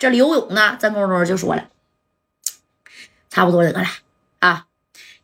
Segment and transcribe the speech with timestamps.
[0.00, 1.68] 这刘勇呢，这功夫就说了，
[3.28, 3.86] 差不多得了
[4.38, 4.64] 啊，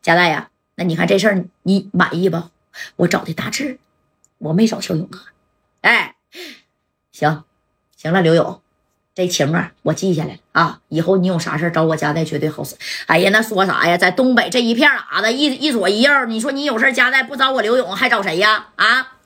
[0.02, 2.50] 贾代呀，那你看这事儿你满意不？
[2.96, 3.78] 我找的大志，
[4.36, 5.18] 我没找小勇哥。
[5.80, 6.16] 哎，
[7.10, 7.44] 行，
[7.96, 8.60] 行了，刘勇，
[9.14, 12.77] 这情啊，我记下来了啊，以后你有啥事找我佳代绝对好使。
[13.06, 18.66] 哎呀，那说啥呀，在东北这一片喇子，一一左一右，你说你有事佳代不找我刘勇，还找谁呀？
[18.77, 19.16] 啊，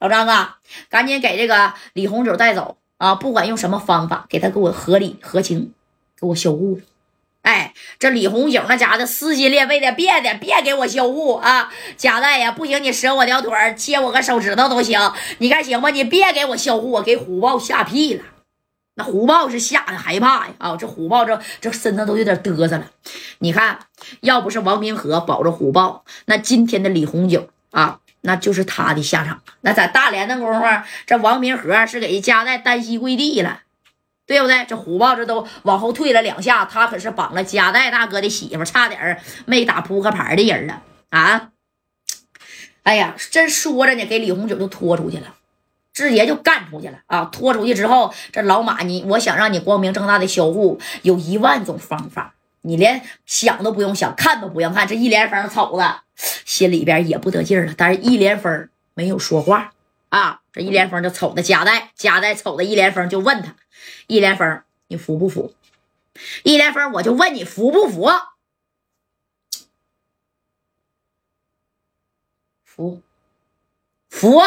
[0.00, 0.58] 老张啊，
[0.90, 3.14] 赶紧给这个李红九带走啊！
[3.14, 5.72] 不管用什么方法，给他给我合理合情，
[6.20, 6.80] 给我销户。
[7.42, 11.72] 哎，这李红九那家的撕心裂肺的，别的别给我销户啊！
[11.96, 15.00] 贾代呀，不行，你折我条腿切我个手指头都行，
[15.38, 15.90] 你看行吧？
[15.90, 18.24] 你别给我销户，我给虎豹吓屁了。
[18.96, 20.54] 那虎豹是吓得害怕呀！
[20.58, 22.90] 啊，这虎豹这这身子都有点嘚瑟了。
[23.38, 23.78] 你看，
[24.20, 29.42] 要不是王明和保着虎豹，那今天的李红九啊，那就是他的下场。
[29.60, 30.66] 那在大连的功夫，
[31.06, 33.62] 这王明和是给家代单膝跪地了。
[34.26, 34.62] 对不对？
[34.66, 41.48] 这虎豹这都往后退了两下，他可是绑了加代大哥的媳妇，差点没打扑克牌的人了啊！
[42.82, 45.34] 哎呀，真说着呢，给李红九就拖出去了，
[45.94, 47.24] 直接就干出去了啊！
[47.32, 54.86] 拖出去之后，这老马你，我想让你光明正大的销户，有一万种方法，你连想都不用想，看都不用看。
[54.86, 56.02] 这一连峰瞅着，
[56.44, 59.72] 心里边也不得劲了，但是一连峰没有说话
[60.08, 60.42] 啊！
[60.52, 63.54] 这一连峰就瞅着加代，加代瞅着一连峰就问他。
[64.08, 65.54] 一连峰，你服不服？
[66.42, 68.08] 一连峰，我就问你服不服？
[72.64, 73.02] 服，
[74.08, 74.40] 服，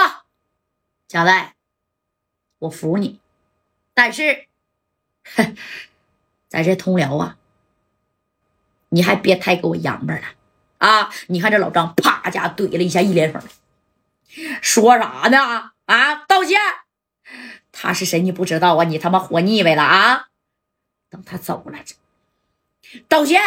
[1.07, 1.55] 贾代，
[2.59, 3.21] 我服你。
[3.93, 4.47] 但是，
[6.49, 7.37] 在这通辽啊，
[8.89, 10.23] 你还别太给我洋巴了
[10.81, 11.13] 啊！
[11.27, 13.39] 你看这老张，啪家怼了一下一连峰，
[14.63, 15.73] 说啥呢？
[15.85, 16.59] 啊，道歉。
[17.71, 18.19] 他是谁？
[18.21, 18.83] 你不知道啊？
[18.83, 20.29] 你他妈活腻歪了啊！
[21.11, 21.77] 等他走了，
[23.07, 23.39] 道歉。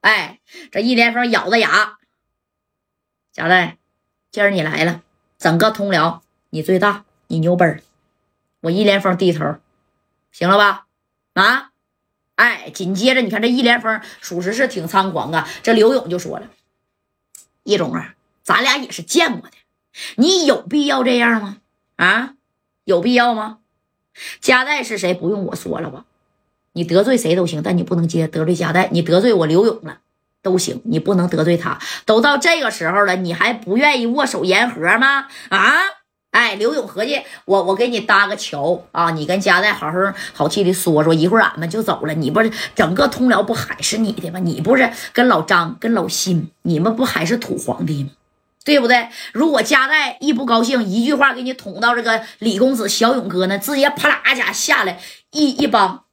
[0.00, 0.40] 哎，
[0.72, 1.98] 这一连峰咬着牙，
[3.32, 3.78] 贾代，
[4.32, 5.02] 今儿你来了，
[5.38, 7.80] 整个通辽你最大，你牛掰
[8.62, 9.58] 我一连峰低头，
[10.32, 10.86] 行了吧？
[11.34, 11.67] 啊！
[12.38, 15.48] 哎，紧接着你看这一连峰，属实是挺猖狂啊。
[15.64, 16.46] 这刘勇就说了
[17.64, 19.56] ：“易中啊，咱俩也是见过的，
[20.14, 21.56] 你有必要这样吗？
[21.96, 22.34] 啊？”
[22.86, 23.58] 有必要吗？
[24.40, 25.12] 加代是谁？
[25.14, 26.04] 不用我说了吧？
[26.74, 28.88] 你得罪谁都行，但你不能接得罪加代。
[28.92, 29.98] 你得罪我刘勇了
[30.40, 31.80] 都行，你不能得罪他。
[32.06, 35.26] 都到这个时候了，你还不愿意握手言和吗？
[35.48, 35.97] 啊！
[36.30, 39.98] 哎，刘勇合计，我我给你搭个桥啊，你跟加代好好
[40.34, 42.14] 好气的说说，一会儿俺们就走了。
[42.14, 44.38] 你不是整个通辽不还是你的吗？
[44.38, 48.10] 你不是跟老张跟老辛，你们不还是土皇帝吗？
[48.64, 49.08] 对不对？
[49.32, 55.00] 如果加代一不高兴，一句话给你捅到这个李公子小勇哥那，直接啪啦一下下来
[55.30, 56.04] 一一帮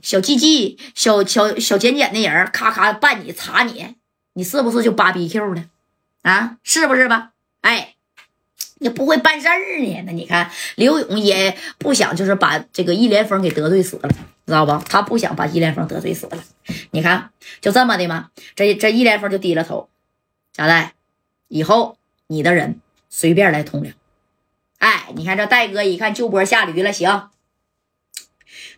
[0.00, 3.96] 小鸡鸡、小小小简简的人，咔咔办你查你，
[4.34, 5.64] 你是不是就芭比 Q 了
[6.22, 6.58] 啊？
[6.62, 7.30] 是不是吧？
[7.62, 7.93] 哎，
[8.84, 10.02] 你不会办事儿呢？
[10.06, 14.08] 那你看刘勇也不想就是把这个一连峰给得罪死了，
[14.46, 14.80] 知道吧？
[14.88, 16.44] 他不想把一连峰得罪死了。
[16.92, 17.30] 你看
[17.60, 18.30] 就这么的吗？
[18.54, 19.88] 这这一连峰就低了头，
[20.52, 20.94] 加代
[21.48, 21.96] 以后。
[22.26, 22.80] 你的人
[23.10, 23.92] 随便来通辽，
[24.78, 27.28] 哎，你看这戴哥一看就坡下驴了，行，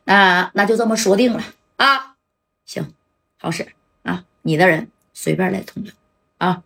[0.03, 1.44] 那那就这么说定了
[1.77, 2.17] 啊，
[2.65, 2.93] 行，
[3.38, 3.69] 好使
[4.03, 5.94] 啊，你的人随便来通辽
[6.38, 6.65] 啊，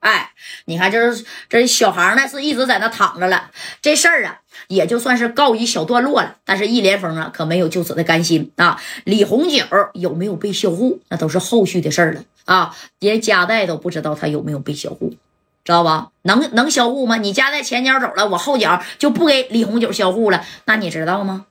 [0.00, 0.32] 哎，
[0.64, 3.50] 你看这是这小航呢是一直在那躺着了，
[3.80, 15.14] 这事儿啊也就算是告一小段落了，但是易连峰啊可没有就此的甘心啊，李红九有没有被销户，那都是后续的事儿了啊，连家代都不知道他有没有被销户。
[15.62, 16.08] 知道吧？
[16.22, 17.16] 能能销户吗？
[17.16, 20.42] 你家在前脚走了，我后脚就不给李红九销户了。
[20.64, 21.44] 那你知道吗？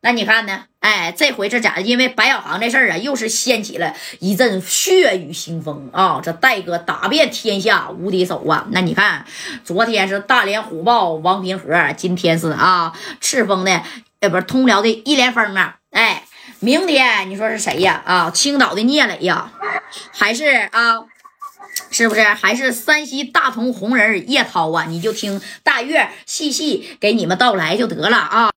[0.00, 0.64] 那你看呢？
[0.78, 6.20] 哎，这回这家因为白小航这事儿啊，又是掀起了一阵血雨腥风啊！
[6.22, 8.66] 这戴哥打遍天下无敌手啊！
[8.70, 9.26] 那你看，
[9.64, 13.82] 昨天是大连虎豹王平和，今天是啊赤峰的，
[14.20, 15.78] 呃，不是通辽的一连峰啊！
[15.90, 16.22] 哎，
[16.60, 18.00] 明天你说是谁呀？
[18.06, 19.50] 啊，青岛的聂磊呀，
[20.12, 21.00] 还是啊？
[21.90, 24.84] 是不是还是山西大同红人叶涛啊？
[24.88, 28.52] 你就听大月细细给你们道来就得了啊。